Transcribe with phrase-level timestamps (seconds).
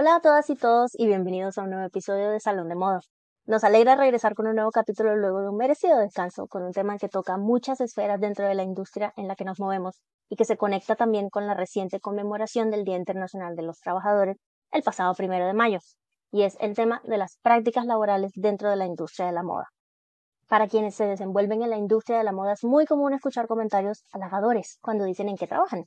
[0.00, 3.00] Hola a todas y todos y bienvenidos a un nuevo episodio de Salón de Moda.
[3.46, 6.98] Nos alegra regresar con un nuevo capítulo luego de un merecido descanso con un tema
[6.98, 10.44] que toca muchas esferas dentro de la industria en la que nos movemos y que
[10.44, 14.36] se conecta también con la reciente conmemoración del Día Internacional de los Trabajadores
[14.70, 15.80] el pasado primero de mayo,
[16.30, 19.66] y es el tema de las prácticas laborales dentro de la industria de la moda.
[20.46, 24.04] Para quienes se desenvuelven en la industria de la moda es muy común escuchar comentarios
[24.12, 25.86] halagadores cuando dicen en qué trabajan,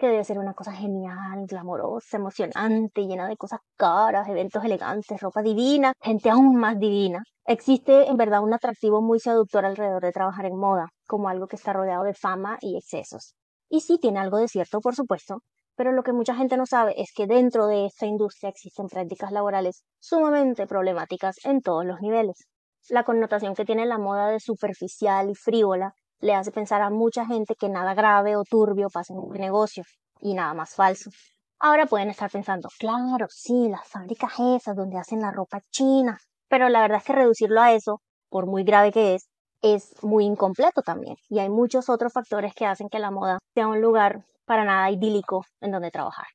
[0.00, 5.42] que debe ser una cosa genial, glamorosa, emocionante, llena de cosas caras, eventos elegantes, ropa
[5.42, 7.22] divina, gente aún más divina.
[7.44, 11.56] Existe en verdad un atractivo muy seductor alrededor de trabajar en moda, como algo que
[11.56, 13.34] está rodeado de fama y excesos.
[13.68, 15.42] Y sí tiene algo de cierto, por supuesto,
[15.76, 19.32] pero lo que mucha gente no sabe es que dentro de esta industria existen prácticas
[19.32, 22.48] laborales sumamente problemáticas en todos los niveles.
[22.88, 27.26] La connotación que tiene la moda de superficial y frívola le hace pensar a mucha
[27.26, 29.84] gente que nada grave o turbio pasa en un negocio
[30.20, 31.10] y nada más falso.
[31.58, 36.18] Ahora pueden estar pensando, claro, sí, las fábricas esas donde hacen la ropa china,
[36.48, 39.28] pero la verdad es que reducirlo a eso, por muy grave que es,
[39.62, 41.16] es muy incompleto también.
[41.28, 44.90] Y hay muchos otros factores que hacen que la moda sea un lugar para nada
[44.90, 46.26] idílico en donde trabajar.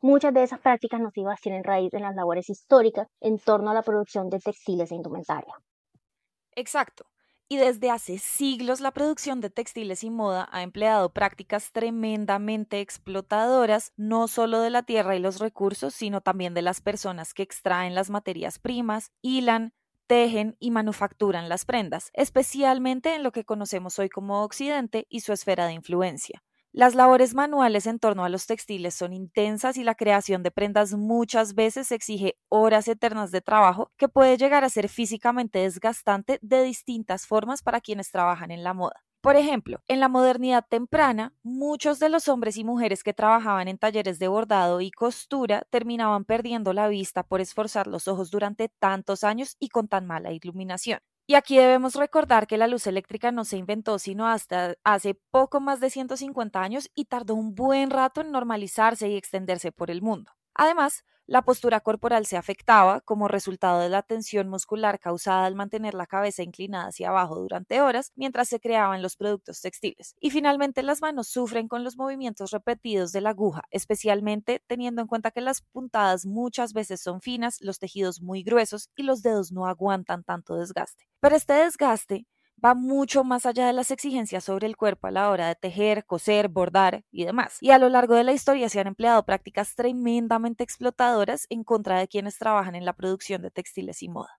[0.00, 3.82] Muchas de esas prácticas nocivas tienen raíz en las labores históricas en torno a la
[3.82, 5.54] producción de textiles e indumentaria.
[6.54, 7.04] Exacto.
[7.50, 13.92] Y desde hace siglos la producción de textiles y moda ha empleado prácticas tremendamente explotadoras,
[13.96, 17.94] no solo de la tierra y los recursos, sino también de las personas que extraen
[17.94, 19.72] las materias primas, hilan,
[20.06, 25.32] tejen y manufacturan las prendas, especialmente en lo que conocemos hoy como Occidente y su
[25.32, 26.42] esfera de influencia.
[26.72, 30.92] Las labores manuales en torno a los textiles son intensas y la creación de prendas
[30.94, 36.62] muchas veces exige horas eternas de trabajo que puede llegar a ser físicamente desgastante de
[36.62, 39.02] distintas formas para quienes trabajan en la moda.
[39.20, 43.78] Por ejemplo, en la modernidad temprana, muchos de los hombres y mujeres que trabajaban en
[43.78, 49.24] talleres de bordado y costura terminaban perdiendo la vista por esforzar los ojos durante tantos
[49.24, 51.00] años y con tan mala iluminación.
[51.30, 55.60] Y aquí debemos recordar que la luz eléctrica no se inventó sino hasta hace poco
[55.60, 60.00] más de 150 años y tardó un buen rato en normalizarse y extenderse por el
[60.00, 60.32] mundo.
[60.54, 65.92] Además, la postura corporal se afectaba como resultado de la tensión muscular causada al mantener
[65.92, 70.16] la cabeza inclinada hacia abajo durante horas mientras se creaban los productos textiles.
[70.20, 75.06] Y finalmente las manos sufren con los movimientos repetidos de la aguja, especialmente teniendo en
[75.06, 79.52] cuenta que las puntadas muchas veces son finas, los tejidos muy gruesos y los dedos
[79.52, 81.10] no aguantan tanto desgaste.
[81.20, 82.26] Pero este desgaste
[82.64, 86.04] va mucho más allá de las exigencias sobre el cuerpo a la hora de tejer,
[86.04, 87.58] coser, bordar y demás.
[87.60, 91.98] Y a lo largo de la historia se han empleado prácticas tremendamente explotadoras en contra
[91.98, 94.38] de quienes trabajan en la producción de textiles y moda.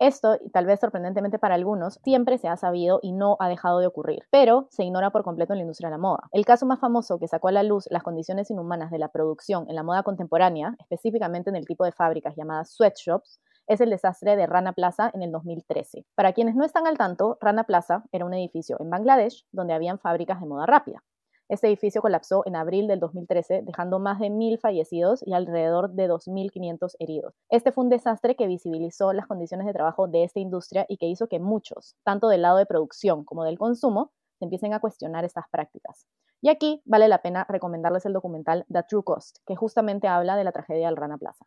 [0.00, 3.88] Esto, tal vez sorprendentemente para algunos, siempre se ha sabido y no ha dejado de
[3.88, 6.28] ocurrir, pero se ignora por completo en la industria de la moda.
[6.30, 9.66] El caso más famoso que sacó a la luz las condiciones inhumanas de la producción
[9.68, 14.34] en la moda contemporánea, específicamente en el tipo de fábricas llamadas sweatshops, es el desastre
[14.34, 16.06] de Rana Plaza en el 2013.
[16.14, 19.98] Para quienes no están al tanto, Rana Plaza era un edificio en Bangladesh donde habían
[19.98, 21.04] fábricas de moda rápida.
[21.48, 26.08] Este edificio colapsó en abril del 2013, dejando más de mil fallecidos y alrededor de
[26.08, 27.34] 2.500 heridos.
[27.48, 31.06] Este fue un desastre que visibilizó las condiciones de trabajo de esta industria y que
[31.06, 35.24] hizo que muchos, tanto del lado de producción como del consumo, se empiecen a cuestionar
[35.24, 36.06] estas prácticas.
[36.40, 40.44] Y aquí vale la pena recomendarles el documental The True Cost, que justamente habla de
[40.44, 41.46] la tragedia del Rana Plaza.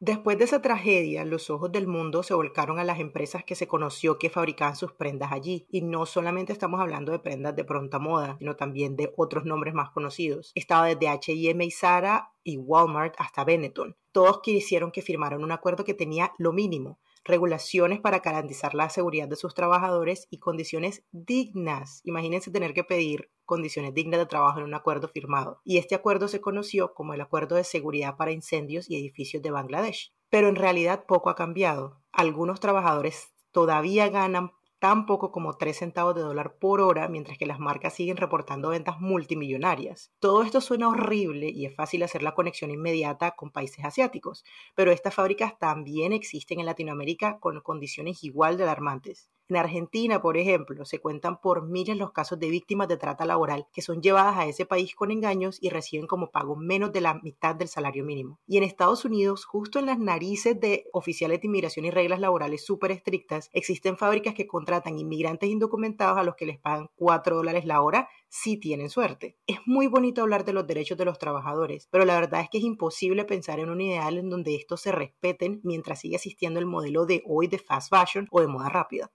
[0.00, 3.66] Después de esa tragedia, los ojos del mundo se volcaron a las empresas que se
[3.66, 5.66] conoció que fabricaban sus prendas allí.
[5.70, 9.74] Y no solamente estamos hablando de prendas de pronta moda, sino también de otros nombres
[9.74, 10.52] más conocidos.
[10.54, 13.96] Estaba desde H&M y Zara y Walmart hasta Benetton.
[14.12, 19.28] Todos quisieron que firmaran un acuerdo que tenía lo mínimo, regulaciones para garantizar la seguridad
[19.28, 22.00] de sus trabajadores y condiciones dignas.
[22.04, 25.60] Imagínense tener que pedir condiciones dignas de trabajo en un acuerdo firmado.
[25.64, 29.50] Y este acuerdo se conoció como el Acuerdo de Seguridad para Incendios y Edificios de
[29.50, 30.12] Bangladesh.
[30.30, 32.02] Pero en realidad poco ha cambiado.
[32.12, 37.46] Algunos trabajadores todavía ganan tan poco como 3 centavos de dólar por hora, mientras que
[37.46, 40.12] las marcas siguen reportando ventas multimillonarias.
[40.20, 44.44] Todo esto suena horrible y es fácil hacer la conexión inmediata con países asiáticos,
[44.74, 49.30] pero estas fábricas también existen en Latinoamérica con condiciones igual de alarmantes.
[49.50, 53.66] En Argentina, por ejemplo, se cuentan por miles los casos de víctimas de trata laboral
[53.72, 57.14] que son llevadas a ese país con engaños y reciben como pago menos de la
[57.14, 58.38] mitad del salario mínimo.
[58.46, 62.62] Y en Estados Unidos, justo en las narices de oficiales de inmigración y reglas laborales
[62.66, 67.64] súper estrictas, existen fábricas que contratan inmigrantes indocumentados a los que les pagan 4 dólares
[67.64, 69.38] la hora si tienen suerte.
[69.46, 72.58] Es muy bonito hablar de los derechos de los trabajadores, pero la verdad es que
[72.58, 76.66] es imposible pensar en un ideal en donde estos se respeten mientras sigue existiendo el
[76.66, 79.10] modelo de hoy de fast fashion o de moda rápida.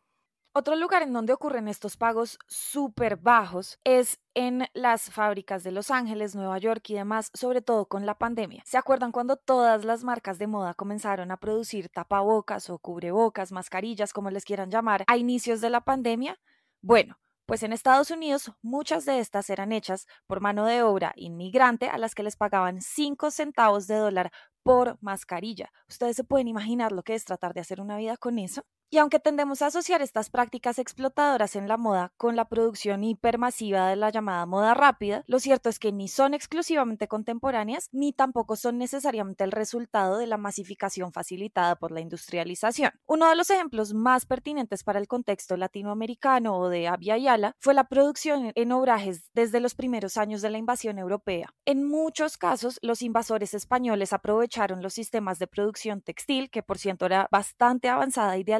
[0.56, 5.90] Otro lugar en donde ocurren estos pagos súper bajos es en las fábricas de Los
[5.90, 8.62] Ángeles, Nueva York y demás, sobre todo con la pandemia.
[8.64, 14.14] ¿Se acuerdan cuando todas las marcas de moda comenzaron a producir tapabocas o cubrebocas, mascarillas,
[14.14, 16.40] como les quieran llamar, a inicios de la pandemia?
[16.84, 17.18] Bueno,
[17.48, 21.98] pues en Estados Unidos muchas de estas eran hechas por mano de obra inmigrante a
[21.98, 25.72] las que les pagaban 5 centavos de dólar por mascarilla.
[25.90, 28.64] ¿Ustedes se pueden imaginar lo que es tratar de hacer una vida con eso?
[28.94, 33.88] Y aunque tendemos a asociar estas prácticas explotadoras en la moda con la producción hipermasiva
[33.88, 38.56] de la llamada moda rápida, lo cierto es que ni son exclusivamente contemporáneas ni tampoco
[38.56, 42.92] son necesariamente el resultado de la masificación facilitada por la industrialización.
[43.08, 47.74] Uno de los ejemplos más pertinentes para el contexto latinoamericano o de Abya Yala fue
[47.74, 51.52] la producción en obrajes desde los primeros años de la invasión europea.
[51.66, 57.08] En muchos casos, los invasores españoles aprovecharon los sistemas de producción textil, que por cierto
[57.08, 58.54] era bastante avanzada y de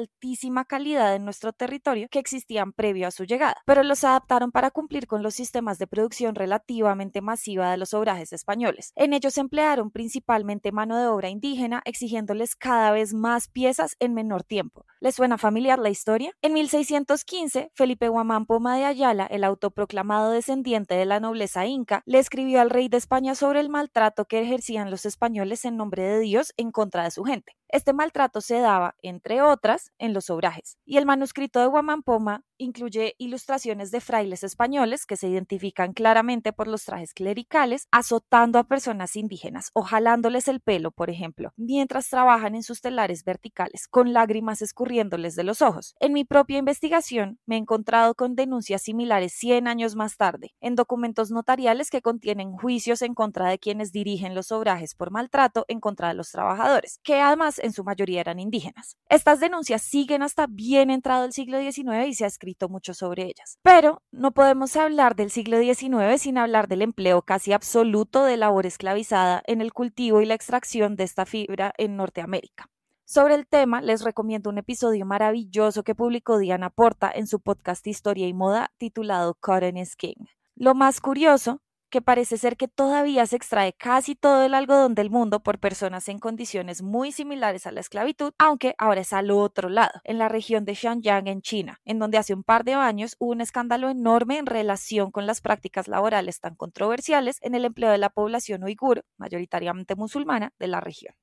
[0.64, 5.06] calidad en nuestro territorio que existían previo a su llegada, pero los adaptaron para cumplir
[5.06, 8.92] con los sistemas de producción relativamente masiva de los obrajes españoles.
[8.96, 14.42] En ellos emplearon principalmente mano de obra indígena, exigiéndoles cada vez más piezas en menor
[14.44, 14.86] tiempo.
[15.00, 16.32] ¿Les suena familiar la historia?
[16.40, 22.18] En 1615, Felipe Guamán Poma de Ayala, el autoproclamado descendiente de la nobleza inca, le
[22.18, 26.20] escribió al rey de España sobre el maltrato que ejercían los españoles en nombre de
[26.20, 27.52] Dios en contra de su gente.
[27.68, 33.14] Este maltrato se daba, entre otras, en los obrajes, y el manuscrito de Guamampoma incluye
[33.18, 39.16] ilustraciones de frailes españoles que se identifican claramente por los trajes clericales, azotando a personas
[39.16, 44.62] indígenas o jalándoles el pelo, por ejemplo, mientras trabajan en sus telares verticales, con lágrimas
[44.62, 45.94] escurriéndoles de los ojos.
[46.00, 50.74] En mi propia investigación me he encontrado con denuncias similares 100 años más tarde, en
[50.74, 55.80] documentos notariales que contienen juicios en contra de quienes dirigen los obrajes por maltrato en
[55.80, 58.96] contra de los trabajadores, que además en su mayoría eran indígenas.
[59.08, 62.28] Estas denuncias siguen hasta bien entrado el siglo XIX y se ha
[62.68, 63.58] mucho sobre ellas.
[63.62, 68.66] Pero no podemos hablar del siglo XIX sin hablar del empleo casi absoluto de labor
[68.66, 72.68] esclavizada en el cultivo y la extracción de esta fibra en Norteamérica.
[73.06, 77.86] Sobre el tema, les recomiendo un episodio maravilloso que publicó Diana Porta en su podcast
[77.86, 80.24] Historia y Moda titulado Cotton is King.
[80.56, 81.60] Lo más curioso
[81.94, 86.08] que parece ser que todavía se extrae casi todo el algodón del mundo por personas
[86.08, 90.28] en condiciones muy similares a la esclavitud, aunque ahora es al otro lado, en la
[90.28, 93.90] región de Xinjiang en China, en donde hace un par de años hubo un escándalo
[93.90, 98.64] enorme en relación con las prácticas laborales tan controversiales en el empleo de la población
[98.64, 101.14] uigur, mayoritariamente musulmana, de la región.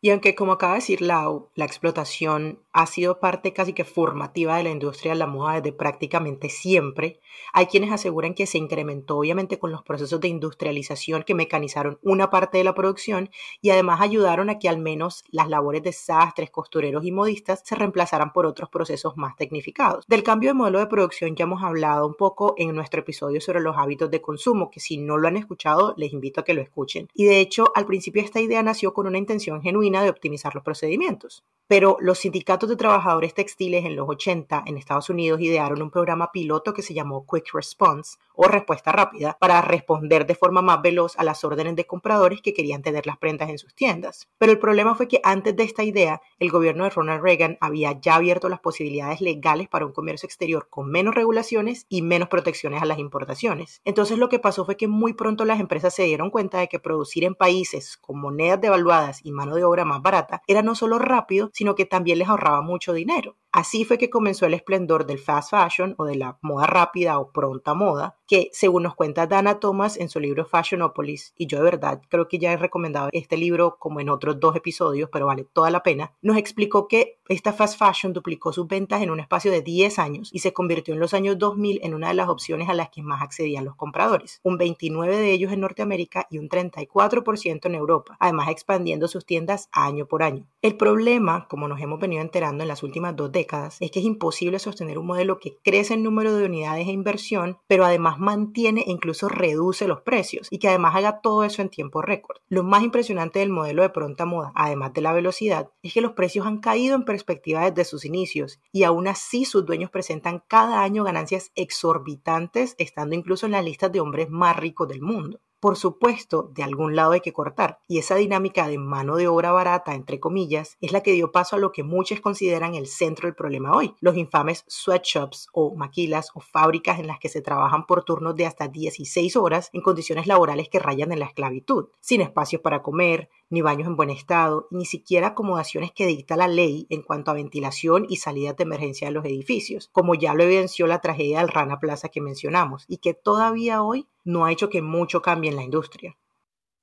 [0.00, 4.56] Y aunque, como acaba de decir Lau, la explotación ha sido parte casi que formativa
[4.56, 7.18] de la industria de la moda desde prácticamente siempre,
[7.52, 12.30] hay quienes aseguran que se incrementó obviamente con los procesos de industrialización que mecanizaron una
[12.30, 13.30] parte de la producción
[13.60, 17.74] y además ayudaron a que al menos las labores de sastres, costureros y modistas se
[17.74, 20.06] reemplazaran por otros procesos más tecnificados.
[20.06, 23.60] Del cambio de modelo de producción ya hemos hablado un poco en nuestro episodio sobre
[23.60, 26.62] los hábitos de consumo, que si no lo han escuchado les invito a que lo
[26.62, 27.08] escuchen.
[27.14, 30.64] Y de hecho, al principio esta idea nació con una intención genuina de optimizar los
[30.64, 31.44] procedimientos.
[31.66, 36.32] Pero los sindicatos de trabajadores textiles en los 80 en Estados Unidos idearon un programa
[36.32, 41.18] piloto que se llamó Quick Response o respuesta rápida para responder de forma más veloz
[41.18, 44.28] a las órdenes de compradores que querían tener las prendas en sus tiendas.
[44.38, 48.00] Pero el problema fue que antes de esta idea, el gobierno de Ronald Reagan había
[48.00, 52.80] ya abierto las posibilidades legales para un comercio exterior con menos regulaciones y menos protecciones
[52.80, 53.82] a las importaciones.
[53.84, 56.78] Entonces lo que pasó fue que muy pronto las empresas se dieron cuenta de que
[56.78, 60.98] producir en países con monedas devaluadas y mano de obra más barata era no solo
[60.98, 63.36] rápido, sino que también les ahorraba mucho dinero.
[63.52, 67.32] Así fue que comenzó el esplendor del fast fashion o de la moda rápida o
[67.32, 71.64] pronta moda, que según nos cuenta Dana Thomas en su libro Fashionopolis, y yo de
[71.64, 75.44] verdad creo que ya he recomendado este libro como en otros dos episodios, pero vale
[75.44, 79.50] toda la pena, nos explicó que esta fast fashion duplicó sus ventas en un espacio
[79.50, 82.68] de 10 años y se convirtió en los años 2000 en una de las opciones
[82.68, 86.48] a las que más accedían los compradores, un 29 de ellos en Norteamérica y un
[86.48, 90.46] 34% en Europa, además expandiendo sus tiendas año por año.
[90.62, 94.58] El problema, como nos hemos venido enterando en las últimas dos es que es imposible
[94.58, 98.90] sostener un modelo que crece en número de unidades e inversión, pero además mantiene e
[98.90, 102.38] incluso reduce los precios y que además haga todo eso en tiempo récord.
[102.48, 106.12] Lo más impresionante del modelo de pronta moda, además de la velocidad, es que los
[106.12, 110.82] precios han caído en perspectiva desde sus inicios y aún así sus dueños presentan cada
[110.82, 115.40] año ganancias exorbitantes, estando incluso en las listas de hombres más ricos del mundo.
[115.60, 119.50] Por supuesto, de algún lado hay que cortar, y esa dinámica de mano de obra
[119.50, 123.26] barata, entre comillas, es la que dio paso a lo que muchos consideran el centro
[123.26, 127.86] del problema hoy, los infames sweatshops o maquilas o fábricas en las que se trabajan
[127.86, 132.20] por turnos de hasta 16 horas en condiciones laborales que rayan en la esclavitud, sin
[132.20, 136.86] espacios para comer, ni baños en buen estado, ni siquiera acomodaciones que dicta la ley
[136.90, 140.86] en cuanto a ventilación y salida de emergencia de los edificios, como ya lo evidenció
[140.86, 144.82] la tragedia del Rana Plaza que mencionamos, y que todavía hoy no ha hecho que
[144.82, 146.16] mucho cambie en la industria.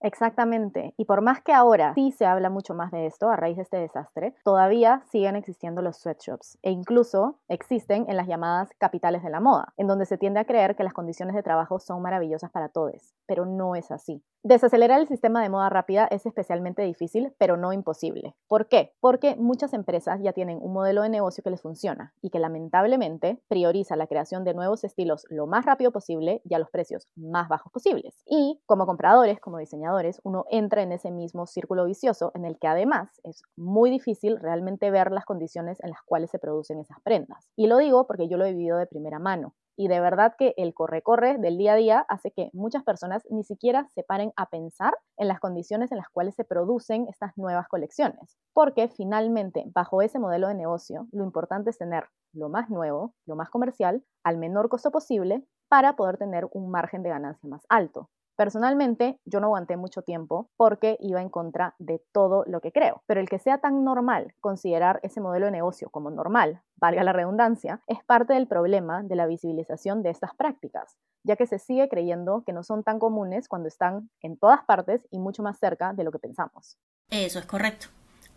[0.02, 0.94] Exactamente.
[0.98, 3.64] Y por más que ahora sí se habla mucho más de esto a raíz de
[3.64, 9.30] este desastre, todavía siguen existiendo los sweatshops e incluso existen en las llamadas capitales de
[9.30, 12.52] la moda, en donde se tiende a creer que las condiciones de trabajo son maravillosas
[12.52, 14.24] para todos, pero no es así.
[14.44, 18.36] Desacelerar el sistema de moda rápida es especialmente difícil, pero no imposible.
[18.48, 18.94] ¿Por qué?
[19.00, 23.42] Porque muchas empresas ya tienen un modelo de negocio que les funciona y que lamentablemente
[23.48, 27.50] prioriza la creación de nuevos estilos lo más rápido posible y a los precios más
[27.50, 28.22] bajos posibles.
[28.28, 29.85] Y como compradores, como diseñadores,
[30.24, 34.92] uno entra en ese mismo círculo vicioso en el que además es muy difícil realmente
[34.92, 37.48] ver las condiciones en las cuales se producen esas prendas.
[37.56, 39.54] Y lo digo porque yo lo he vivido de primera mano.
[39.78, 43.44] Y de verdad que el corre-corre del día a día hace que muchas personas ni
[43.44, 47.68] siquiera se paren a pensar en las condiciones en las cuales se producen estas nuevas
[47.68, 48.38] colecciones.
[48.54, 53.36] Porque finalmente, bajo ese modelo de negocio, lo importante es tener lo más nuevo, lo
[53.36, 58.10] más comercial, al menor costo posible para poder tener un margen de ganancia más alto.
[58.36, 63.02] Personalmente, yo no aguanté mucho tiempo porque iba en contra de todo lo que creo.
[63.08, 67.14] Pero el que sea tan normal considerar ese modelo de negocio como normal, valga la
[67.14, 71.88] redundancia, es parte del problema de la visibilización de estas prácticas, ya que se sigue
[71.88, 75.94] creyendo que no son tan comunes cuando están en todas partes y mucho más cerca
[75.94, 76.78] de lo que pensamos.
[77.10, 77.88] Eso es correcto.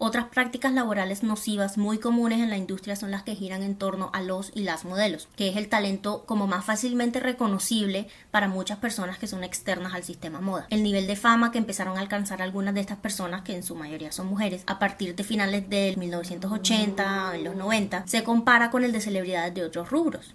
[0.00, 4.10] Otras prácticas laborales nocivas muy comunes en la industria son las que giran en torno
[4.12, 8.78] a los y las modelos, que es el talento como más fácilmente reconocible para muchas
[8.78, 10.68] personas que son externas al sistema moda.
[10.70, 13.74] El nivel de fama que empezaron a alcanzar algunas de estas personas, que en su
[13.74, 18.84] mayoría son mujeres, a partir de finales del 1980, en los 90, se compara con
[18.84, 20.32] el de celebridades de otros rubros.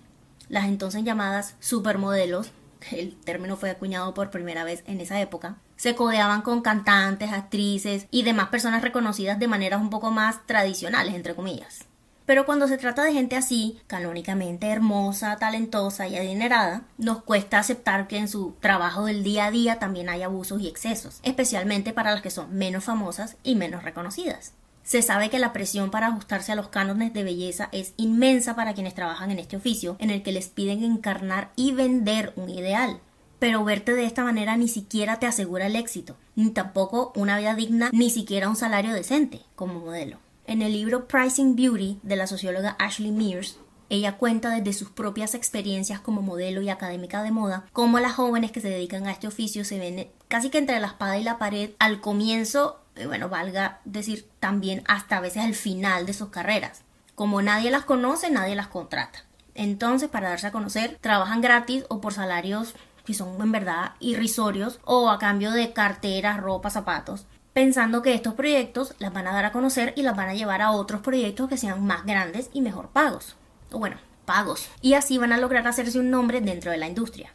[0.49, 2.51] Las entonces llamadas supermodelos
[2.91, 8.07] el término fue acuñado por primera vez en esa época, se codeaban con cantantes, actrices
[8.09, 11.83] y demás personas reconocidas de maneras un poco más tradicionales, entre comillas.
[12.25, 18.07] Pero cuando se trata de gente así, canónicamente hermosa, talentosa y adinerada, nos cuesta aceptar
[18.07, 22.11] que en su trabajo del día a día también hay abusos y excesos, especialmente para
[22.11, 24.53] las que son menos famosas y menos reconocidas.
[24.83, 28.73] Se sabe que la presión para ajustarse a los cánones de belleza es inmensa para
[28.73, 33.01] quienes trabajan en este oficio, en el que les piden encarnar y vender un ideal.
[33.43, 37.55] Pero verte de esta manera ni siquiera te asegura el éxito, ni tampoco una vida
[37.55, 40.17] digna, ni siquiera un salario decente como modelo.
[40.47, 43.57] En el libro Pricing Beauty de la socióloga Ashley Mears,
[43.89, 48.53] ella cuenta desde sus propias experiencias como modelo y académica de moda cómo las jóvenes
[48.53, 51.37] que se dedican a este oficio se ven casi que entre la espada y la
[51.37, 56.29] pared al comienzo y bueno, valga decir también hasta a veces al final de sus
[56.29, 56.83] carreras.
[57.13, 59.25] Como nadie las conoce, nadie las contrata.
[59.53, 62.73] Entonces, para darse a conocer, trabajan gratis o por salarios
[63.05, 68.33] que son en verdad irrisorios o a cambio de carteras, ropa, zapatos, pensando que estos
[68.33, 71.49] proyectos las van a dar a conocer y las van a llevar a otros proyectos
[71.49, 73.35] que sean más grandes y mejor pagos.
[73.71, 74.69] O bueno, pagos.
[74.81, 77.31] Y así van a lograr hacerse un nombre dentro de la industria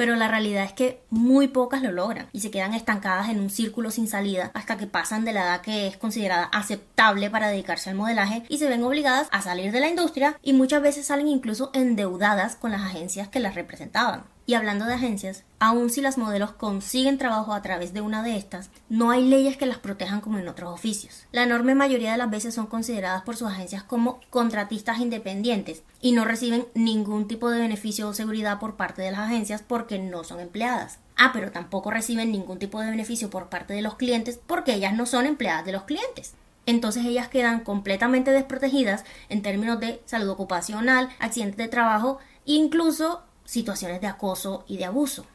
[0.00, 3.50] pero la realidad es que muy pocas lo logran y se quedan estancadas en un
[3.50, 7.90] círculo sin salida hasta que pasan de la edad que es considerada aceptable para dedicarse
[7.90, 11.28] al modelaje y se ven obligadas a salir de la industria y muchas veces salen
[11.28, 14.24] incluso endeudadas con las agencias que las representaban.
[14.46, 18.36] Y hablando de agencias, aun si las modelos consiguen trabajo a través de una de
[18.36, 21.26] estas, no hay leyes que las protejan como en otros oficios.
[21.30, 26.12] La enorme mayoría de las veces son consideradas por sus agencias como contratistas independientes y
[26.12, 30.24] no reciben ningún tipo de beneficio o seguridad por parte de las agencias porque no
[30.24, 30.98] son empleadas.
[31.16, 34.94] Ah, pero tampoco reciben ningún tipo de beneficio por parte de los clientes porque ellas
[34.94, 36.34] no son empleadas de los clientes
[36.66, 44.00] entonces ellas quedan completamente desprotegidas en términos de salud ocupacional, accidentes de trabajo incluso situaciones
[44.00, 45.26] de acoso y de abuso.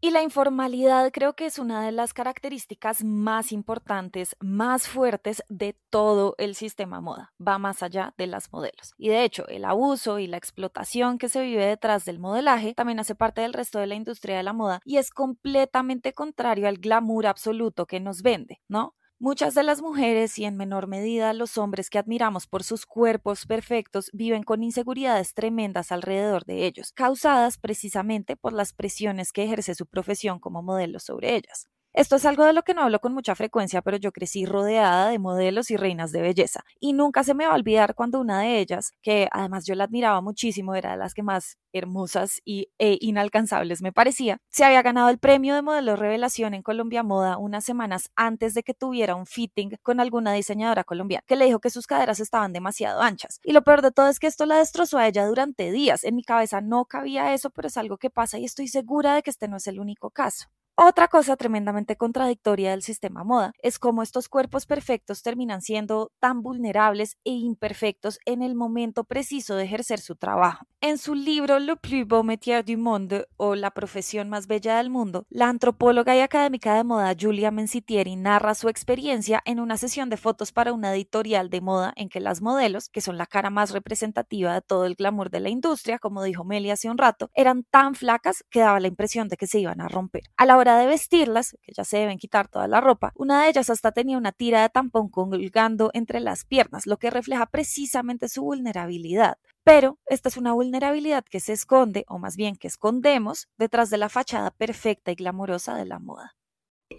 [0.00, 5.74] Y la informalidad creo que es una de las características más importantes, más fuertes de
[5.90, 7.32] todo el sistema moda.
[7.44, 8.92] Va más allá de las modelos.
[8.98, 13.00] Y de hecho, el abuso y la explotación que se vive detrás del modelaje también
[13.00, 16.76] hace parte del resto de la industria de la moda y es completamente contrario al
[16.76, 18.94] glamour absoluto que nos vende, ¿no?
[19.18, 23.44] Muchas de las mujeres y en menor medida los hombres que admiramos por sus cuerpos
[23.46, 29.74] perfectos viven con inseguridades tremendas alrededor de ellos, causadas precisamente por las presiones que ejerce
[29.74, 31.68] su profesión como modelo sobre ellas.
[31.96, 35.08] Esto es algo de lo que no hablo con mucha frecuencia, pero yo crecí rodeada
[35.08, 36.62] de modelos y reinas de belleza.
[36.78, 39.84] Y nunca se me va a olvidar cuando una de ellas, que además yo la
[39.84, 44.82] admiraba muchísimo, era de las que más hermosas y, e inalcanzables me parecía, se había
[44.82, 49.14] ganado el premio de modelo revelación en Colombia Moda unas semanas antes de que tuviera
[49.14, 53.40] un fitting con alguna diseñadora colombiana, que le dijo que sus caderas estaban demasiado anchas.
[53.42, 56.04] Y lo peor de todo es que esto la destrozó a ella durante días.
[56.04, 59.22] En mi cabeza no cabía eso, pero es algo que pasa y estoy segura de
[59.22, 60.48] que este no es el único caso.
[60.78, 66.42] Otra cosa tremendamente contradictoria del sistema moda es cómo estos cuerpos perfectos terminan siendo tan
[66.42, 70.66] vulnerables e imperfectos en el momento preciso de ejercer su trabajo.
[70.82, 74.90] En su libro Le plus beau métier du monde o La profesión más bella del
[74.90, 80.10] mundo, la antropóloga y académica de moda Julia Mencitieri narra su experiencia en una sesión
[80.10, 83.48] de fotos para una editorial de moda en que las modelos, que son la cara
[83.48, 87.30] más representativa de todo el glamour de la industria, como dijo Meli hace un rato,
[87.32, 90.24] eran tan flacas que daba la impresión de que se iban a romper.
[90.36, 93.70] A la de vestirlas, que ya se deben quitar toda la ropa, una de ellas
[93.70, 98.42] hasta tenía una tira de tampón colgando entre las piernas, lo que refleja precisamente su
[98.42, 99.38] vulnerabilidad.
[99.62, 103.98] Pero esta es una vulnerabilidad que se esconde, o más bien que escondemos, detrás de
[103.98, 106.34] la fachada perfecta y glamorosa de la moda.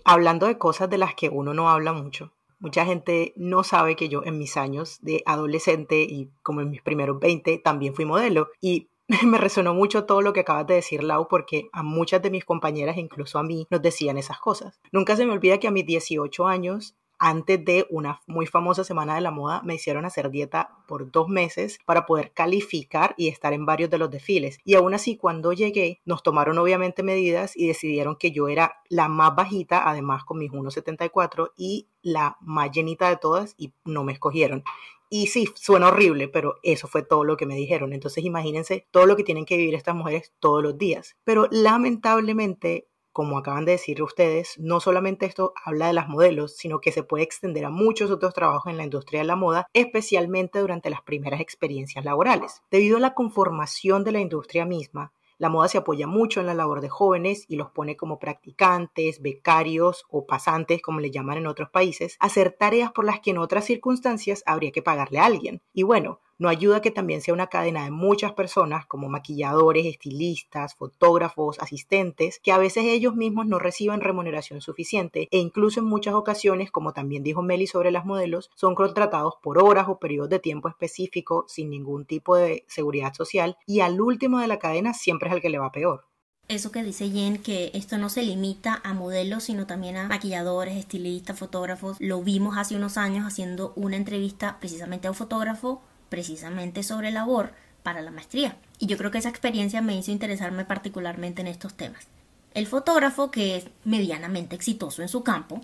[0.05, 4.09] Hablando de cosas de las que uno no habla mucho, mucha gente no sabe que
[4.09, 8.49] yo en mis años de adolescente y como en mis primeros 20 también fui modelo
[8.61, 8.89] y
[9.25, 12.45] me resonó mucho todo lo que acabas de decir, Lau, porque a muchas de mis
[12.45, 14.79] compañeras, incluso a mí, nos decían esas cosas.
[14.91, 19.15] Nunca se me olvida que a mis 18 años antes de una muy famosa semana
[19.15, 23.53] de la moda, me hicieron hacer dieta por dos meses para poder calificar y estar
[23.53, 24.59] en varios de los desfiles.
[24.63, 29.07] Y aún así, cuando llegué, nos tomaron obviamente medidas y decidieron que yo era la
[29.07, 34.13] más bajita, además con mis 1,74 y la más llenita de todas y no me
[34.13, 34.63] escogieron.
[35.09, 37.93] Y sí, suena horrible, pero eso fue todo lo que me dijeron.
[37.93, 41.15] Entonces imagínense todo lo que tienen que vivir estas mujeres todos los días.
[41.23, 46.81] Pero lamentablemente, como acaban de decir ustedes, no solamente esto habla de las modelos, sino
[46.81, 50.59] que se puede extender a muchos otros trabajos en la industria de la moda, especialmente
[50.59, 52.61] durante las primeras experiencias laborales.
[52.69, 56.53] Debido a la conformación de la industria misma, la moda se apoya mucho en la
[56.53, 61.47] labor de jóvenes y los pone como practicantes, becarios o pasantes, como le llaman en
[61.47, 65.25] otros países, a hacer tareas por las que en otras circunstancias habría que pagarle a
[65.25, 65.61] alguien.
[65.73, 70.75] Y bueno, no ayuda que también sea una cadena de muchas personas como maquilladores, estilistas,
[70.75, 76.13] fotógrafos, asistentes, que a veces ellos mismos no reciben remuneración suficiente e incluso en muchas
[76.13, 80.39] ocasiones, como también dijo Meli sobre las modelos, son contratados por horas o periodos de
[80.39, 85.29] tiempo específico sin ningún tipo de seguridad social y al último de la cadena siempre
[85.29, 86.05] es el que le va peor
[86.47, 90.77] eso que dice Jen, que esto no se limita a modelos, sino también a maquilladores,
[90.77, 91.97] estilistas, fotógrafos.
[91.99, 97.53] Lo vimos hace unos años haciendo una entrevista precisamente a un fotógrafo precisamente sobre labor
[97.83, 98.57] para la maestría.
[98.79, 102.07] Y yo creo que esa experiencia me hizo interesarme particularmente en estos temas.
[102.53, 105.61] El fotógrafo, que es medianamente exitoso en su campo,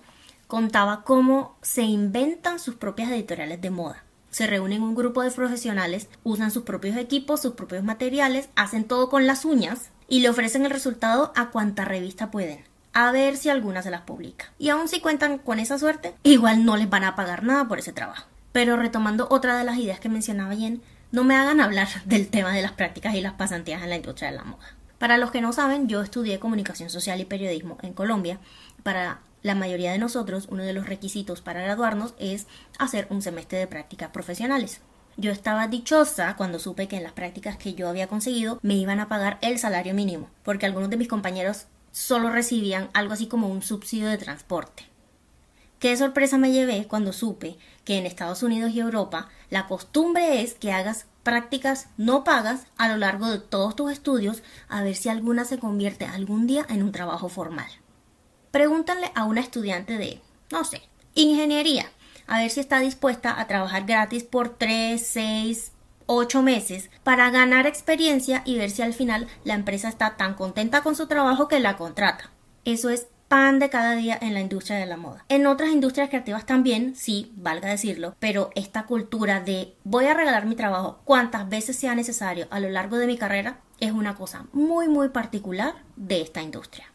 [0.47, 4.03] contaba cómo se inventan sus propias editoriales de moda.
[4.29, 9.09] Se reúnen un grupo de profesionales, usan sus propios equipos, sus propios materiales, hacen todo
[9.09, 12.63] con las uñas y le ofrecen el resultado a cuanta revista pueden.
[12.93, 14.53] A ver si alguna se las publica.
[14.59, 17.79] Y aun si cuentan con esa suerte, igual no les van a pagar nada por
[17.79, 18.27] ese trabajo.
[18.53, 22.53] Pero retomando otra de las ideas que mencionaba Jen, no me hagan hablar del tema
[22.53, 24.77] de las prácticas y las pasantías en la industria de la moda.
[24.99, 28.39] Para los que no saben, yo estudié comunicación social y periodismo en Colombia.
[28.83, 32.47] Para la mayoría de nosotros, uno de los requisitos para graduarnos es
[32.79, 34.79] hacer un semestre de prácticas profesionales.
[35.17, 38.99] Yo estaba dichosa cuando supe que en las prácticas que yo había conseguido me iban
[38.99, 43.49] a pagar el salario mínimo, porque algunos de mis compañeros solo recibían algo así como
[43.49, 44.92] un subsidio de transporte.
[45.83, 50.53] Qué sorpresa me llevé cuando supe que en Estados Unidos y Europa la costumbre es
[50.53, 55.09] que hagas prácticas no pagas a lo largo de todos tus estudios a ver si
[55.09, 57.67] alguna se convierte algún día en un trabajo formal.
[58.49, 60.83] Pregúntale a una estudiante de, no sé,
[61.15, 61.91] ingeniería,
[62.27, 65.73] a ver si está dispuesta a trabajar gratis por 3, 6,
[66.05, 70.81] 8 meses para ganar experiencia y ver si al final la empresa está tan contenta
[70.81, 72.31] con su trabajo que la contrata.
[72.63, 75.25] Eso es de cada día en la industria de la moda.
[75.27, 80.45] En otras industrias creativas también, sí, valga decirlo, pero esta cultura de voy a regalar
[80.45, 84.45] mi trabajo cuantas veces sea necesario a lo largo de mi carrera es una cosa
[84.53, 86.92] muy muy particular de esta industria.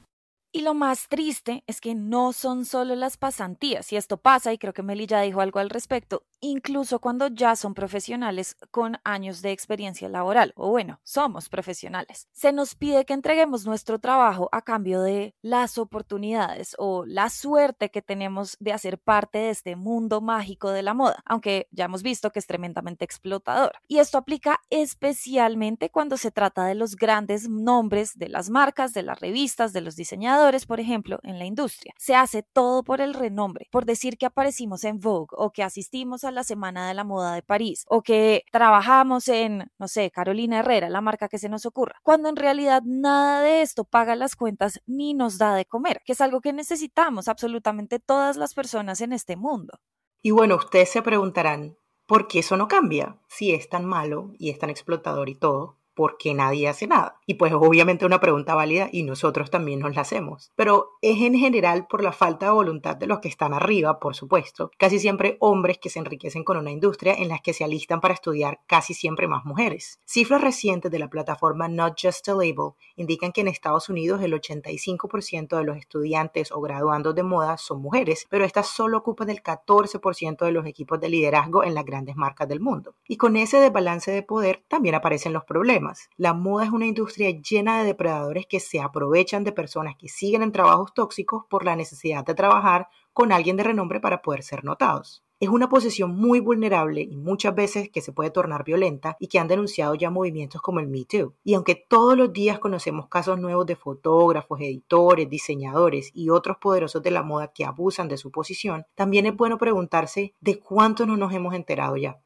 [0.59, 4.59] Y lo más triste es que no son solo las pasantías, y esto pasa, y
[4.59, 9.41] creo que Meli ya dijo algo al respecto, incluso cuando ya son profesionales con años
[9.41, 12.27] de experiencia laboral, o bueno, somos profesionales.
[12.33, 17.93] Se nos pide que entreguemos nuestro trabajo a cambio de las oportunidades o la suerte
[17.93, 22.03] que tenemos de hacer parte de este mundo mágico de la moda, aunque ya hemos
[22.03, 23.75] visto que es tremendamente explotador.
[23.87, 29.05] Y esto aplica especialmente cuando se trata de los grandes nombres de las marcas, de
[29.05, 31.95] las revistas, de los diseñadores, por ejemplo, en la industria.
[31.99, 36.25] Se hace todo por el renombre, por decir que aparecimos en Vogue o que asistimos
[36.25, 40.61] a la Semana de la Moda de París o que trabajamos en, no sé, Carolina
[40.61, 44.37] Herrera, la marca que se nos ocurra, cuando en realidad nada de esto paga las
[44.37, 49.01] cuentas ni nos da de comer, que es algo que necesitamos absolutamente todas las personas
[49.01, 49.79] en este mundo.
[50.23, 53.19] Y bueno, ustedes se preguntarán, ¿por qué eso no cambia?
[53.29, 57.19] Si es tan malo y es tan explotador y todo, porque nadie hace nada.
[57.27, 60.53] Y pues obviamente una pregunta válida y nosotros también nos la hacemos.
[60.55, 64.15] Pero es en general por la falta de voluntad de los que están arriba, por
[64.15, 64.71] supuesto.
[64.79, 68.15] Casi siempre hombres que se enriquecen con una industria en la que se alistan para
[68.15, 69.99] estudiar casi siempre más mujeres.
[70.05, 74.35] Cifras recientes de la plataforma Not Just a Label indican que en Estados Unidos el
[74.35, 79.43] 85% de los estudiantes o graduandos de moda son mujeres, pero estas solo ocupan el
[79.43, 82.95] 14% de los equipos de liderazgo en las grandes marcas del mundo.
[83.09, 87.31] Y con ese desbalance de poder también aparecen los problemas la moda es una industria
[87.31, 91.77] llena de depredadores que se aprovechan de personas que siguen en trabajos tóxicos por la
[91.77, 95.25] necesidad de trabajar con alguien de renombre para poder ser notados.
[95.41, 99.39] Es una posición muy vulnerable y muchas veces que se puede tornar violenta y que
[99.39, 101.35] han denunciado ya movimientos como el Me Too.
[101.45, 107.05] Y aunque todos los días conocemos casos nuevos de fotógrafos, editores, diseñadores y otros poderosos
[107.05, 111.17] de la moda que abusan de su posición, también es bueno preguntarse de cuánto no
[111.17, 112.21] nos hemos enterado ya.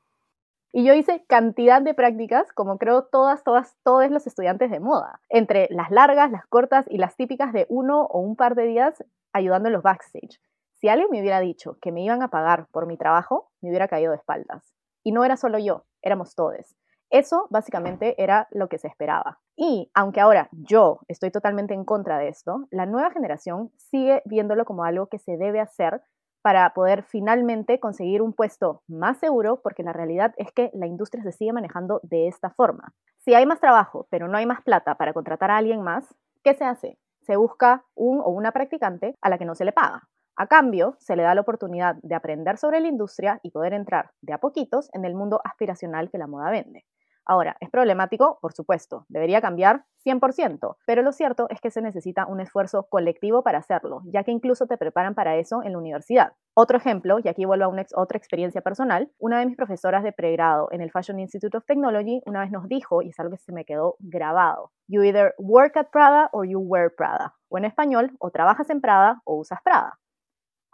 [0.74, 5.20] Y yo hice cantidad de prácticas, como creo todas, todas, todos los estudiantes de moda,
[5.28, 9.04] entre las largas, las cortas y las típicas de uno o un par de días
[9.34, 10.40] ayudando en los backstage.
[10.80, 13.86] Si alguien me hubiera dicho que me iban a pagar por mi trabajo, me hubiera
[13.86, 14.74] caído de espaldas.
[15.02, 16.74] Y no era solo yo, éramos todos.
[17.10, 19.40] Eso básicamente era lo que se esperaba.
[19.54, 24.64] Y aunque ahora yo estoy totalmente en contra de esto, la nueva generación sigue viéndolo
[24.64, 26.00] como algo que se debe hacer
[26.42, 31.22] para poder finalmente conseguir un puesto más seguro, porque la realidad es que la industria
[31.22, 32.92] se sigue manejando de esta forma.
[33.18, 36.54] Si hay más trabajo, pero no hay más plata para contratar a alguien más, ¿qué
[36.54, 36.98] se hace?
[37.20, 40.08] Se busca un o una practicante a la que no se le paga.
[40.34, 44.10] A cambio, se le da la oportunidad de aprender sobre la industria y poder entrar
[44.22, 46.84] de a poquitos en el mundo aspiracional que la moda vende.
[47.24, 48.38] Ahora, ¿es problemático?
[48.40, 53.44] Por supuesto, debería cambiar 100%, pero lo cierto es que se necesita un esfuerzo colectivo
[53.44, 56.32] para hacerlo, ya que incluso te preparan para eso en la universidad.
[56.54, 60.12] Otro ejemplo, y aquí vuelvo a una otra experiencia personal, una de mis profesoras de
[60.12, 63.42] pregrado en el Fashion Institute of Technology una vez nos dijo, y es algo que
[63.42, 67.64] se me quedó grabado, you either work at Prada or you wear Prada, o en
[67.64, 70.00] español, o trabajas en Prada o usas Prada.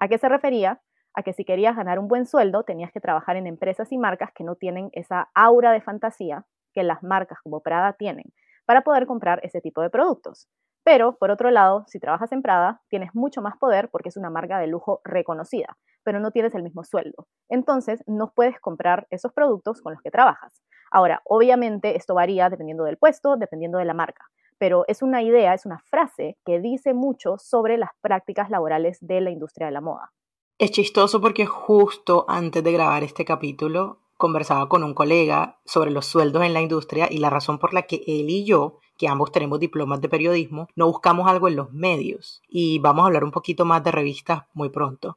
[0.01, 0.81] ¿A qué se refería?
[1.15, 4.31] A que si querías ganar un buen sueldo tenías que trabajar en empresas y marcas
[4.33, 8.33] que no tienen esa aura de fantasía que las marcas como Prada tienen
[8.67, 10.49] para poder comprar ese tipo de productos.
[10.85, 14.31] Pero, por otro lado, si trabajas en Prada, tienes mucho más poder porque es una
[14.31, 17.27] marca de lujo reconocida, pero no tienes el mismo sueldo.
[17.49, 20.63] Entonces, no puedes comprar esos productos con los que trabajas.
[20.91, 24.25] Ahora, obviamente, esto varía dependiendo del puesto, dependiendo de la marca,
[24.59, 29.21] pero es una idea, es una frase que dice mucho sobre las prácticas laborales de
[29.21, 30.13] la industria de la moda.
[30.59, 36.07] Es chistoso porque justo antes de grabar este capítulo conversaba con un colega sobre los
[36.07, 39.31] sueldos en la industria y la razón por la que él y yo, que ambos
[39.31, 42.43] tenemos diplomas de periodismo, no buscamos algo en los medios.
[42.49, 45.17] Y vamos a hablar un poquito más de revistas muy pronto.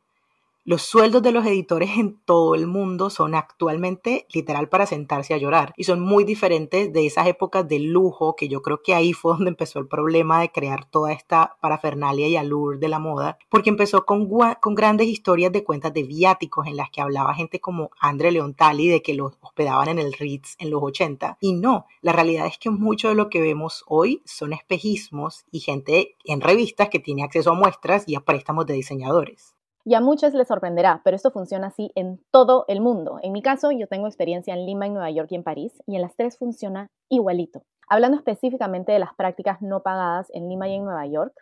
[0.63, 5.37] Los sueldos de los editores en todo el mundo son actualmente literal para sentarse a
[5.37, 9.11] llorar y son muy diferentes de esas épocas de lujo que yo creo que ahí
[9.11, 13.39] fue donde empezó el problema de crear toda esta parafernalia y alur de la moda,
[13.49, 14.29] porque empezó con,
[14.61, 18.87] con grandes historias de cuentas de viáticos en las que hablaba gente como Andre Leontali
[18.87, 22.59] de que los hospedaban en el Ritz en los 80 y no, la realidad es
[22.59, 27.23] que mucho de lo que vemos hoy son espejismos y gente en revistas que tiene
[27.23, 29.55] acceso a muestras y a préstamos de diseñadores.
[29.83, 33.17] Y a muchos les sorprenderá, pero esto funciona así en todo el mundo.
[33.23, 35.95] En mi caso, yo tengo experiencia en Lima, en Nueva York y en París, y
[35.95, 37.63] en las tres funciona igualito.
[37.89, 41.33] Hablando específicamente de las prácticas no pagadas en Lima y en Nueva York,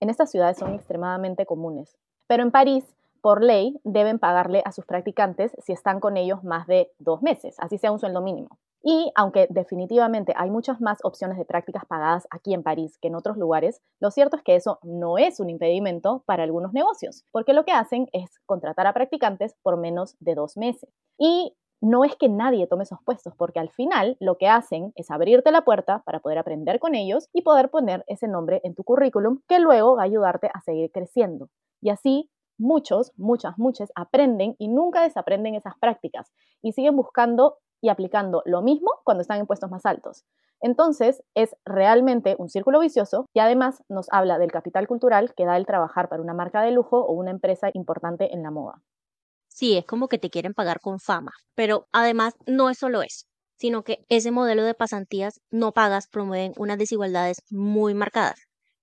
[0.00, 1.96] en estas ciudades son extremadamente comunes.
[2.26, 2.84] Pero en París,
[3.20, 7.56] por ley, deben pagarle a sus practicantes si están con ellos más de dos meses,
[7.58, 8.58] así sea un sueldo mínimo.
[8.82, 13.14] Y aunque definitivamente hay muchas más opciones de prácticas pagadas aquí en París que en
[13.14, 17.52] otros lugares, lo cierto es que eso no es un impedimento para algunos negocios, porque
[17.52, 20.90] lo que hacen es contratar a practicantes por menos de dos meses.
[21.16, 25.10] Y no es que nadie tome esos puestos, porque al final lo que hacen es
[25.10, 28.84] abrirte la puerta para poder aprender con ellos y poder poner ese nombre en tu
[28.84, 31.48] currículum que luego va a ayudarte a seguir creciendo.
[31.80, 37.90] Y así muchos, muchas, muchas aprenden y nunca desaprenden esas prácticas y siguen buscando y
[37.90, 40.24] aplicando lo mismo cuando están en puestos más altos.
[40.62, 45.56] Entonces, es realmente un círculo vicioso y además nos habla del capital cultural que da
[45.56, 48.80] el trabajar para una marca de lujo o una empresa importante en la moda.
[49.48, 53.26] Sí, es como que te quieren pagar con fama, pero además no es solo eso,
[53.58, 58.40] sino que ese modelo de pasantías no pagas promueven unas desigualdades muy marcadas.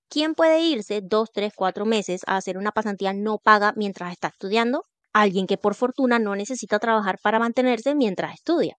[0.09, 4.27] ¿Quién puede irse dos, tres, cuatro meses a hacer una pasantía no paga mientras está
[4.27, 4.83] estudiando?
[5.13, 8.75] Alguien que por fortuna no necesita trabajar para mantenerse mientras estudia.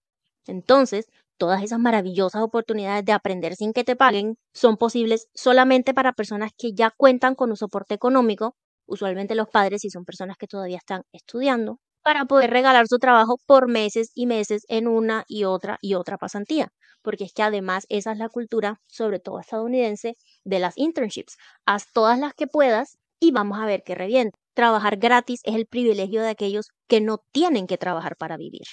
[0.51, 1.07] Entonces,
[1.39, 6.53] todas esas maravillosas oportunidades de aprender sin que te paguen son posibles solamente para personas
[6.57, 10.79] que ya cuentan con un soporte económico, usualmente los padres si son personas que todavía
[10.79, 15.79] están estudiando, para poder regalar su trabajo por meses y meses en una y otra
[15.83, 16.69] y otra pasantía.
[17.03, 21.37] Porque es que además esa es la cultura, sobre todo estadounidense, de las internships.
[21.67, 24.39] Haz todas las que puedas y vamos a ver qué revienta.
[24.55, 28.67] Trabajar gratis es el privilegio de aquellos que no tienen que trabajar para vivir.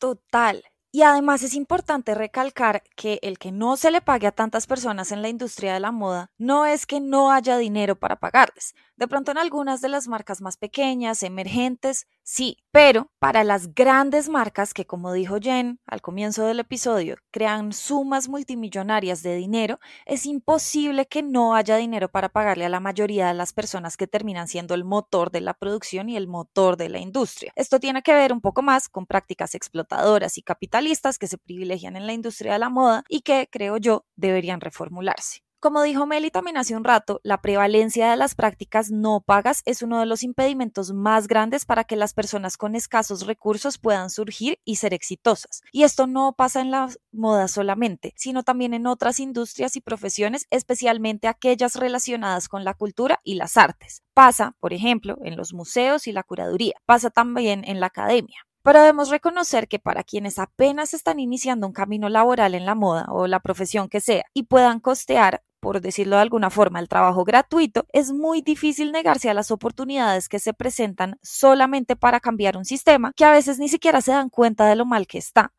[0.00, 0.62] Total.
[0.90, 5.12] Y además es importante recalcar que el que no se le pague a tantas personas
[5.12, 8.74] en la industria de la moda no es que no haya dinero para pagarles.
[8.98, 14.28] De pronto en algunas de las marcas más pequeñas, emergentes, sí, pero para las grandes
[14.28, 20.26] marcas que, como dijo Jen al comienzo del episodio, crean sumas multimillonarias de dinero, es
[20.26, 24.48] imposible que no haya dinero para pagarle a la mayoría de las personas que terminan
[24.48, 27.52] siendo el motor de la producción y el motor de la industria.
[27.54, 31.94] Esto tiene que ver un poco más con prácticas explotadoras y capitalistas que se privilegian
[31.94, 35.47] en la industria de la moda y que, creo yo, deberían reformularse.
[35.60, 39.82] Como dijo Meli también hace un rato, la prevalencia de las prácticas no pagas es
[39.82, 44.60] uno de los impedimentos más grandes para que las personas con escasos recursos puedan surgir
[44.64, 45.62] y ser exitosas.
[45.72, 50.46] Y esto no pasa en la moda solamente, sino también en otras industrias y profesiones,
[50.50, 54.04] especialmente aquellas relacionadas con la cultura y las artes.
[54.14, 56.74] Pasa, por ejemplo, en los museos y la curaduría.
[56.86, 58.38] Pasa también en la academia.
[58.62, 63.06] Pero debemos reconocer que para quienes apenas están iniciando un camino laboral en la moda
[63.08, 67.24] o la profesión que sea y puedan costear por decirlo de alguna forma, el trabajo
[67.24, 72.64] gratuito, es muy difícil negarse a las oportunidades que se presentan solamente para cambiar un
[72.64, 75.52] sistema que a veces ni siquiera se dan cuenta de lo mal que está.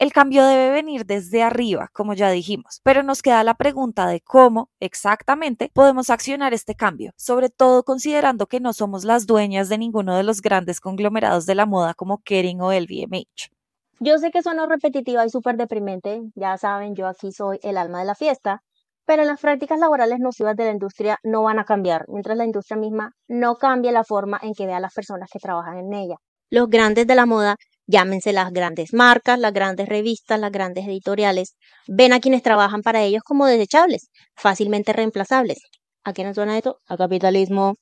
[0.00, 4.22] El cambio debe venir desde arriba, como ya dijimos, pero nos queda la pregunta de
[4.22, 9.76] cómo exactamente podemos accionar este cambio, sobre todo considerando que no somos las dueñas de
[9.76, 13.50] ninguno de los grandes conglomerados de la moda como Kering o LVMH.
[13.98, 17.98] Yo sé que suena repetitiva y súper deprimente, ya saben, yo aquí soy el alma
[17.98, 18.62] de la fiesta,
[19.04, 22.76] pero las prácticas laborales nocivas de la industria no van a cambiar, mientras la industria
[22.76, 26.16] misma no cambie la forma en que ve a las personas que trabajan en ella.
[26.50, 31.54] Los grandes de la moda, llámense las grandes marcas, las grandes revistas, las grandes editoriales,
[31.86, 35.58] ven a quienes trabajan para ellos como desechables, fácilmente reemplazables.
[36.04, 36.80] ¿A qué nos suena esto?
[36.86, 37.76] A capitalismo.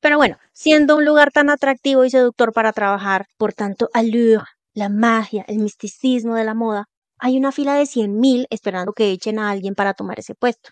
[0.00, 4.88] Pero bueno, siendo un lugar tan atractivo y seductor para trabajar, por tanto allure, la
[4.88, 6.86] magia, el misticismo de la moda,
[7.20, 10.70] hay una fila de 100.000 esperando que echen a alguien para tomar ese puesto.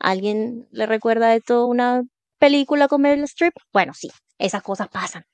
[0.00, 2.02] ¿Alguien le recuerda esto una
[2.38, 3.54] película con Meryl Streep?
[3.72, 5.24] Bueno, sí, esas cosas pasan.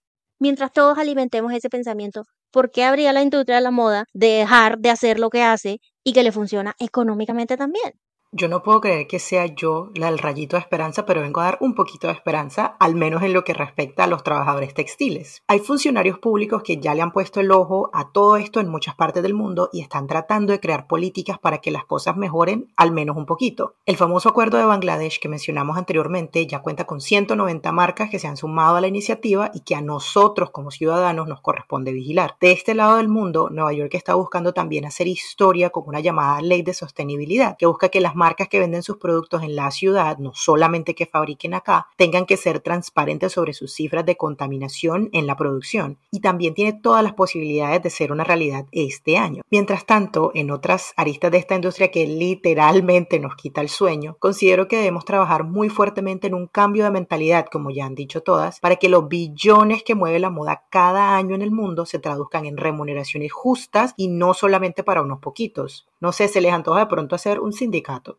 [0.41, 4.79] Mientras todos alimentemos ese pensamiento, ¿por qué habría la industria de la moda de dejar
[4.79, 7.93] de hacer lo que hace y que le funciona económicamente también?
[8.33, 11.47] Yo no puedo creer que sea yo la del rayito de esperanza, pero vengo a
[11.47, 15.43] dar un poquito de esperanza, al menos en lo que respecta a los trabajadores textiles.
[15.49, 18.95] Hay funcionarios públicos que ya le han puesto el ojo a todo esto en muchas
[18.95, 22.93] partes del mundo y están tratando de crear políticas para que las cosas mejoren al
[22.93, 23.75] menos un poquito.
[23.85, 28.29] El famoso acuerdo de Bangladesh que mencionamos anteriormente ya cuenta con 190 marcas que se
[28.29, 32.37] han sumado a la iniciativa y que a nosotros como ciudadanos nos corresponde vigilar.
[32.41, 36.41] De este lado del mundo, Nueva York está buscando también hacer historia con una llamada
[36.43, 40.19] ley de sostenibilidad que busca que las marcas que venden sus productos en la ciudad,
[40.19, 45.27] no solamente que fabriquen acá, tengan que ser transparentes sobre sus cifras de contaminación en
[45.27, 49.43] la producción y también tiene todas las posibilidades de ser una realidad este año.
[49.51, 54.69] Mientras tanto, en otras aristas de esta industria que literalmente nos quita el sueño, considero
[54.69, 58.61] que debemos trabajar muy fuertemente en un cambio de mentalidad, como ya han dicho todas,
[58.61, 62.45] para que los billones que mueve la moda cada año en el mundo se traduzcan
[62.45, 65.87] en remuneraciones justas y no solamente para unos poquitos.
[66.01, 68.19] No sé, se les antoja de pronto hacer un sindicato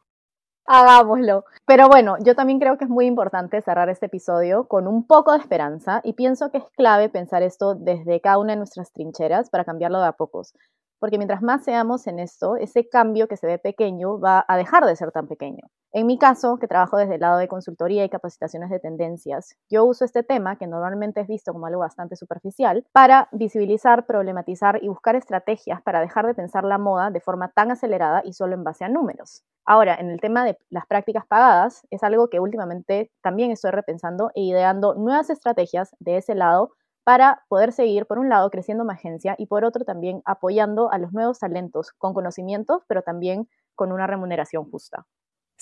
[0.65, 1.43] Hagámoslo.
[1.65, 5.33] Pero bueno, yo también creo que es muy importante cerrar este episodio con un poco
[5.33, 9.49] de esperanza y pienso que es clave pensar esto desde cada una de nuestras trincheras
[9.49, 10.53] para cambiarlo de a pocos.
[11.01, 14.85] Porque mientras más seamos en esto, ese cambio que se ve pequeño va a dejar
[14.85, 15.63] de ser tan pequeño.
[15.91, 19.83] En mi caso, que trabajo desde el lado de consultoría y capacitaciones de tendencias, yo
[19.83, 24.89] uso este tema, que normalmente es visto como algo bastante superficial, para visibilizar, problematizar y
[24.89, 28.63] buscar estrategias para dejar de pensar la moda de forma tan acelerada y solo en
[28.63, 29.43] base a números.
[29.65, 34.29] Ahora, en el tema de las prácticas pagadas, es algo que últimamente también estoy repensando
[34.35, 38.93] e ideando nuevas estrategias de ese lado para poder seguir, por un lado, creciendo mi
[38.93, 43.91] agencia y por otro también apoyando a los nuevos talentos con conocimientos, pero también con
[43.91, 45.05] una remuneración justa.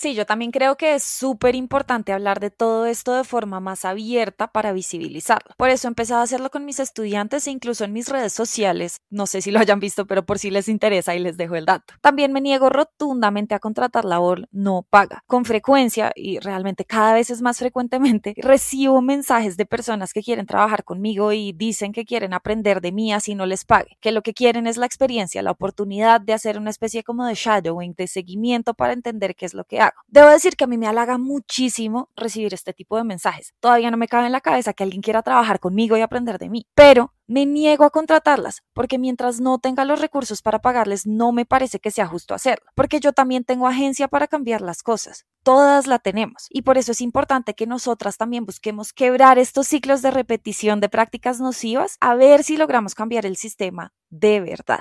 [0.01, 3.83] Sí, yo también creo que es súper importante hablar de todo esto de forma más
[3.83, 5.53] abierta para visibilizarlo.
[5.57, 9.01] Por eso he empezado a hacerlo con mis estudiantes e incluso en mis redes sociales.
[9.09, 11.65] No sé si lo hayan visto, pero por si les interesa y les dejo el
[11.65, 11.95] dato.
[11.99, 15.21] También me niego rotundamente a contratar labor no paga.
[15.27, 20.45] Con frecuencia, y realmente cada vez es más frecuentemente, recibo mensajes de personas que quieren
[20.45, 24.21] trabajar conmigo y dicen que quieren aprender de mí así no les pague, que lo
[24.21, 28.07] que quieren es la experiencia, la oportunidad de hacer una especie como de shadowing, de
[28.07, 29.88] seguimiento para entender qué es lo que hago.
[30.07, 33.53] Debo decir que a mí me halaga muchísimo recibir este tipo de mensajes.
[33.59, 36.49] Todavía no me cabe en la cabeza que alguien quiera trabajar conmigo y aprender de
[36.49, 41.31] mí, pero me niego a contratarlas porque mientras no tenga los recursos para pagarles no
[41.31, 45.25] me parece que sea justo hacerlo, porque yo también tengo agencia para cambiar las cosas.
[45.43, 50.01] Todas la tenemos y por eso es importante que nosotras también busquemos quebrar estos ciclos
[50.01, 54.79] de repetición de prácticas nocivas a ver si logramos cambiar el sistema de verdad.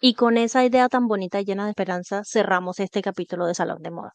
[0.00, 3.82] Y con esa idea tan bonita y llena de esperanza cerramos este capítulo de Salón
[3.82, 4.12] de Moda.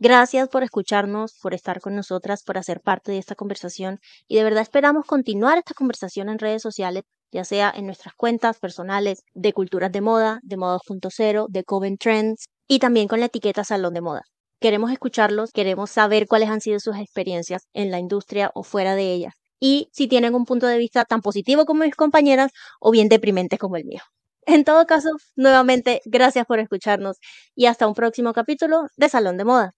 [0.00, 4.42] Gracias por escucharnos, por estar con nosotras, por hacer parte de esta conversación y de
[4.44, 9.52] verdad esperamos continuar esta conversación en redes sociales, ya sea en nuestras cuentas personales de
[9.52, 13.94] Culturas de Moda, de Moda 2.0, de Coven Trends y también con la etiqueta Salón
[13.94, 14.22] de Moda.
[14.58, 19.12] Queremos escucharlos, queremos saber cuáles han sido sus experiencias en la industria o fuera de
[19.12, 23.08] ella y si tienen un punto de vista tan positivo como mis compañeras o bien
[23.08, 24.02] deprimente como el mío.
[24.46, 27.18] En todo caso, nuevamente, gracias por escucharnos
[27.54, 29.74] y hasta un próximo capítulo de Salón de Moda.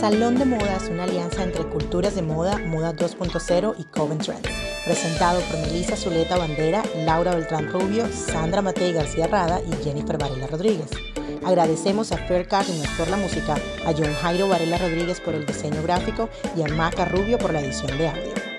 [0.00, 4.48] Salón de Moda es una alianza entre Culturas de Moda, Moda 2.0 y Coven Trends,
[4.86, 10.46] presentado por Melissa Zuleta Bandera, Laura Beltrán Rubio, Sandra Matei García Rada y Jennifer Varela
[10.46, 10.88] Rodríguez.
[11.44, 15.82] Agradecemos a Fair Cardinals por la música, a John Jairo Varela Rodríguez por el diseño
[15.82, 18.49] gráfico y a Maca Rubio por la edición de audio.